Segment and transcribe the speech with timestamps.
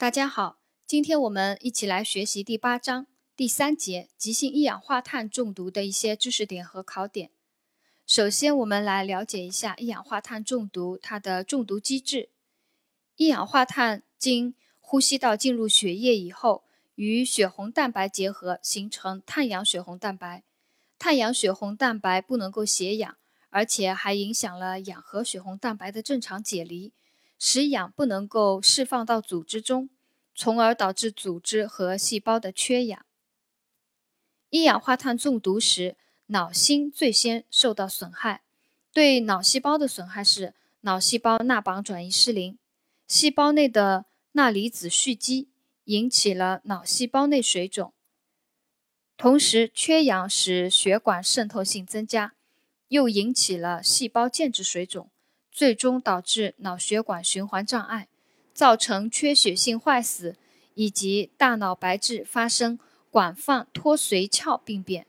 [0.00, 0.56] 大家好，
[0.86, 3.06] 今天我们一起来学习第八章
[3.36, 7.30] 第三节急性一氧化碳中毒的一些知识点和考点。
[8.06, 12.30] 首先，我们来了解一下一氧化碳中毒它的中毒机制。
[13.16, 16.64] 一氧化碳经呼吸道进入血液以后，
[16.94, 20.42] 与血红蛋白结合，形成碳氧血红蛋白。
[20.98, 23.18] 碳氧血红蛋白不能够携氧，
[23.50, 26.94] 而且还影响了氧和血红蛋白的正常解离。
[27.42, 29.88] 使氧不能够释放到组织中，
[30.34, 33.06] 从而导致组织和细胞的缺氧。
[34.50, 38.42] 一氧化碳中毒时，脑心最先受到损害。
[38.92, 40.52] 对脑细胞的损害是
[40.82, 42.58] 脑细胞钠钡转移失灵，
[43.06, 45.48] 细胞内的钠离子蓄积，
[45.84, 47.94] 引起了脑细胞内水肿。
[49.16, 52.34] 同时，缺氧使血管渗透性增加，
[52.88, 55.08] 又引起了细胞间质水肿。
[55.60, 58.08] 最终导致脑血管循环障碍，
[58.54, 60.36] 造成缺血性坏死
[60.72, 62.78] 以及大脑白质发生
[63.10, 65.06] 广泛脱髓鞘病变。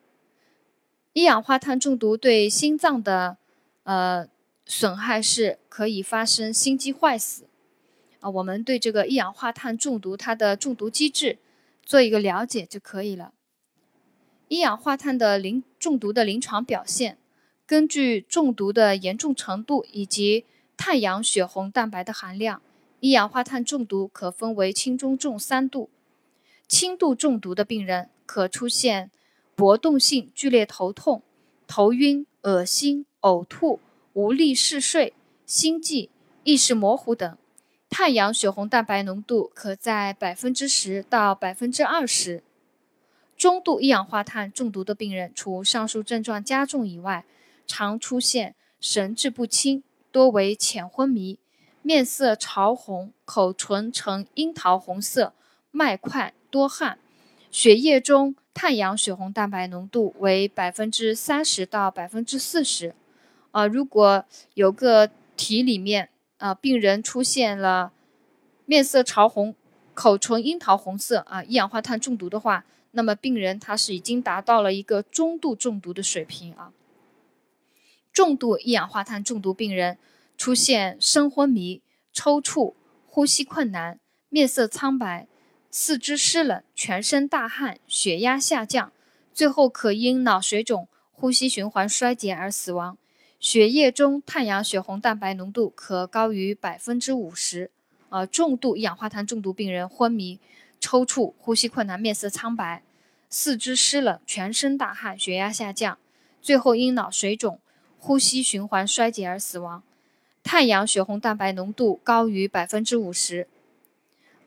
[1.13, 3.37] 一氧化碳中毒对心脏的
[3.83, 4.27] 呃
[4.65, 7.45] 损害是可以发生心肌坏死。
[8.19, 11.37] 啊，我们对这个一氧化碳中毒它的中毒机制
[11.85, 13.33] 做一个了解就可以了。
[14.49, 17.17] 一氧化碳的临中毒的临床表现。
[17.71, 20.43] 根据中毒的严重程度以及
[20.75, 22.61] 碳氧血红蛋白的含量，
[22.99, 25.89] 一氧化碳中毒可分为轻、中、重三度。
[26.67, 29.09] 轻度中毒的病人可出现
[29.55, 31.23] 搏动性剧烈头痛、
[31.65, 33.79] 头晕、恶心、呕吐、
[34.11, 35.13] 无力嗜睡、
[35.45, 36.09] 心悸、
[36.43, 37.37] 意识模糊等，
[37.89, 42.43] 碳氧血红蛋白浓度可在百分之十到百分之二十。
[43.37, 47.23] 中度一氧化碳中毒的病人，除上述症状加重以外，
[47.71, 51.39] 常出现神志不清，多为浅昏迷，
[51.81, 55.33] 面色潮红，口唇呈樱桃红色，
[55.71, 56.99] 脉快，多汗，
[57.49, 62.93] 血液中碳氧血红蛋白浓度为百分之三十到百分之四十。
[63.51, 66.09] 啊，如果有个题里面
[66.39, 67.93] 啊，病人出现了
[68.65, 69.55] 面色潮红，
[69.93, 76.73] 口唇樱桃红色啊，一氧化碳中毒的话，那么病人他是已经达到了一个中度中毒的水平啊。
[78.13, 79.97] 重度一氧化碳中毒病人
[80.37, 82.73] 出现深昏迷、抽搐、
[83.07, 83.99] 呼吸困难、
[84.29, 85.27] 面色苍白、
[85.69, 88.91] 四肢湿冷、全身大汗、血压下降，
[89.33, 92.97] 最后可因脑水肿、呼吸循环衰竭而死亡。
[93.39, 97.71] 血液中碳氧血红蛋白浓度可高于百分之五十。
[98.09, 100.39] 呃，重度一氧化碳中毒病人昏迷、
[100.81, 102.83] 抽搐、呼吸困难、面色苍白、
[103.29, 105.97] 四肢湿冷、全身大汗、血压下降，
[106.41, 107.59] 最后因脑水肿。
[108.03, 109.83] 呼吸循环衰竭而死亡，
[110.41, 113.47] 碳氧血红蛋白浓度高于百分之五十。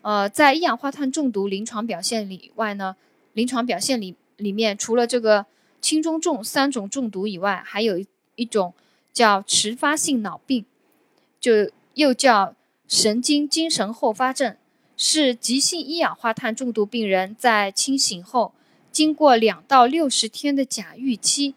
[0.02, 2.96] 呃，在一氧化碳中毒临床表现里外呢，
[3.32, 5.46] 临床表现里里面除了这个
[5.80, 8.74] 轻中重三种中毒以外，还有一一种
[9.12, 10.64] 叫迟发性脑病，
[11.38, 12.56] 就又叫
[12.88, 14.56] 神经精神后发症，
[14.96, 18.52] 是急性一氧化碳中毒病人在清醒后，
[18.90, 21.54] 经过两到六十天的假预期。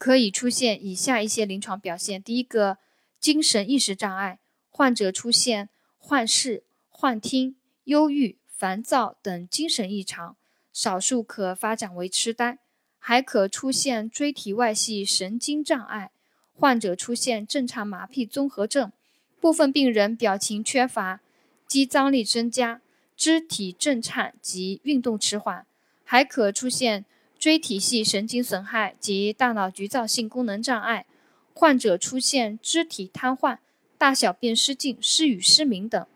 [0.00, 2.78] 可以出现以下一些临床表现：第一个，
[3.20, 4.38] 精神意识障碍，
[4.70, 5.68] 患者出现
[5.98, 10.38] 幻视、幻听、忧郁、烦躁等精神异常，
[10.72, 12.60] 少数可发展为痴呆，
[12.98, 16.10] 还可出现椎体外系神经障碍，
[16.54, 18.90] 患者出现正常麻痹综合症，
[19.38, 21.20] 部分病人表情缺乏，
[21.66, 22.80] 肌张力增加，
[23.14, 25.66] 肢体震颤及运动迟缓，
[26.02, 27.04] 还可出现。
[27.40, 31.06] 椎体系神经损害及大脑局灶性功能障碍，
[31.54, 33.56] 患者出现肢体瘫痪、
[33.96, 36.06] 大小便失禁、失语失明等。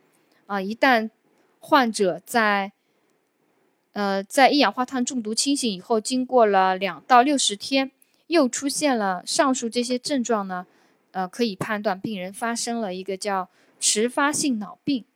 [0.44, 1.08] 啊，一旦
[1.58, 2.72] 患者在
[3.94, 7.90] 呃在一氧化碳中毒清醒以后，经过了两到六十天，
[8.26, 10.66] 又出现了上述这些症状呢，
[11.12, 13.48] 呃，可以判断病人发生了一个叫
[13.80, 15.06] 迟发性脑病。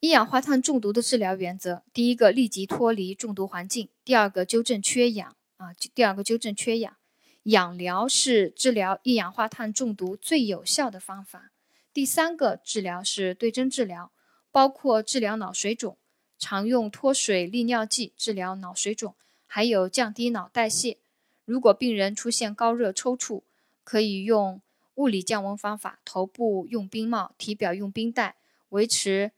[0.00, 6.96] 一氧化碳中毒的治疗原则：第一个，立即脱离中毒环境；第二个，纠正缺氧啊；第二个，纠正缺氧。
[7.44, 11.52] 氧疗是治疗一氧化碳中毒最有效的方法。
[11.92, 14.10] 第三个治疗是对症治疗，
[14.50, 15.98] 包括治疗脑水肿，
[16.38, 19.14] 常用脱水利尿剂治疗脑水肿，
[19.46, 20.96] 还有降低脑代谢。
[21.44, 23.42] 如果病人出现高热抽搐，
[23.84, 24.62] 可以用
[24.94, 28.36] 物理降温方法，头部用冰帽，体表用冰袋，
[28.70, 29.32] 维持。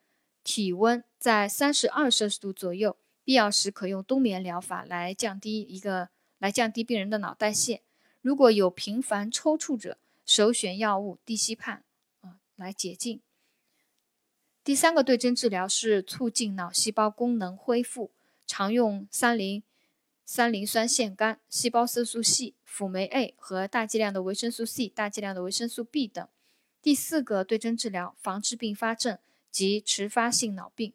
[0.44, 6.08] 体温在三十二摄氏度左右，必要时可用冬眠疗法来降低一个
[6.38, 7.82] 来降低病人的脑代谢。
[8.20, 11.80] 如果有频繁抽搐者，首选药物地西泮
[12.20, 13.20] 啊来解痉。
[14.64, 18.12] 第三个对症治疗是促进脑细胞功能恢复，
[18.46, 19.62] 常用三磷
[20.24, 26.26] 三磷酸腺苷、细胞色素系、辅酶 A 和大剂量的维生素 C、大剂量的维生素 B 等。
[26.80, 29.18] 第四个对症治疗防治并发症
[29.52, 30.92] 及迟发性脑病，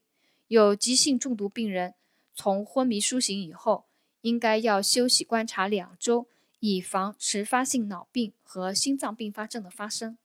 [0.48, 1.94] 有急性中毒病人
[2.33, 3.86] 从昏迷苏醒以后，
[4.21, 6.25] 应该要休息观察两周，
[6.59, 10.18] 以防迟发性脑病和心脏并发症的发生。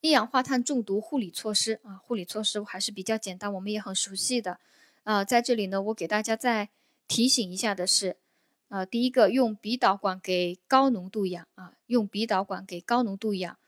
[0.00, 4.60] 一氧化碳中毒护理措施啊，护理措施还是比较简单，我们也很熟悉的。
[5.02, 6.68] 呃，在这里呢，我给大家再
[7.08, 8.16] 提醒一下的是，
[8.68, 13.58] 呃，第一个用鼻导管给高浓度氧啊，用鼻导管给高浓度氧，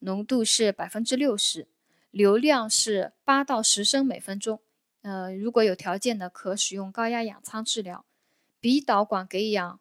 [0.00, 1.66] 浓度是百分之六十，
[2.12, 4.60] 流量是八到十升每分钟。
[5.00, 8.04] 呃，如果有条件的，可使用高压氧舱治疗。
[8.60, 9.80] 鼻导管给氧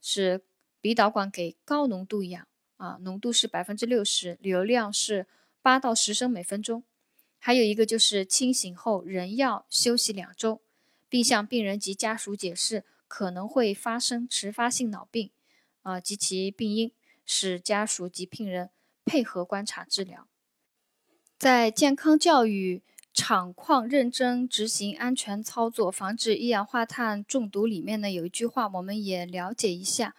[0.00, 0.42] 是
[0.80, 2.48] 鼻导管给高浓度氧。
[2.76, 5.26] 啊，浓度是百分之六十，流量是
[5.62, 6.82] 八到十升每分钟。
[7.38, 10.60] 还有一个就是清醒后仍要休息两周，
[11.08, 15.30] 并向病人及家属解释可能会发生迟发性脑病
[15.82, 16.92] 啊及其病因，
[17.24, 18.70] 使家属及病人
[19.04, 20.26] 配合观察治疗。
[21.38, 22.82] 在健康教育
[23.12, 30.14] 厂矿认真执行安全操作，防止一氧化碳中毒里面呢有一句话，我们也了解一下。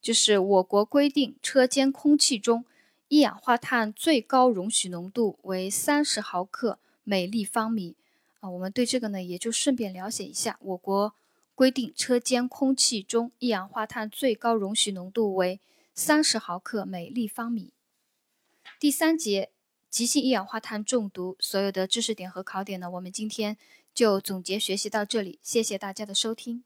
[0.00, 2.64] 就是我国规定，车间空气中
[3.08, 7.96] 一氧化碳最高容许浓度为三十毫克每立方米
[8.40, 8.50] 啊。
[8.50, 10.58] 我们对这个呢，也就顺便了解一下。
[10.60, 11.14] 我国
[11.54, 15.58] 规定，车间空气中一氧化碳最高容许浓度为
[15.94, 17.72] 三十毫克每立方米。
[18.78, 19.50] 第三节，
[19.96, 23.56] 急性一氧化碳中毒所有的知识点和考点呢，我们今天
[23.94, 25.38] 就总结学习到这里。
[25.42, 26.64] 谢谢大家的收听。